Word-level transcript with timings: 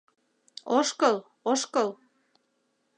—Ошкыл, 0.77 1.17
ошкыл... 1.51 1.89